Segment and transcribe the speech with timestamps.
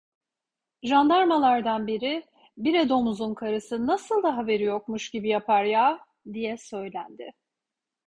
[0.85, 2.25] Candarmalardan biri:
[2.57, 5.99] "Bire domuzun karısı, nasıl da haberi yokmuş gibi yapar ya!"
[6.33, 7.33] diye söylendi.